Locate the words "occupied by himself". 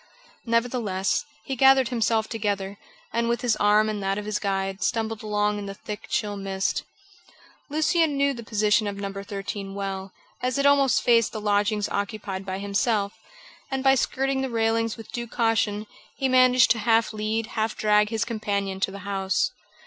11.87-13.13